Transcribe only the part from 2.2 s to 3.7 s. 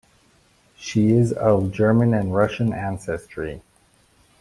Russian ancestry.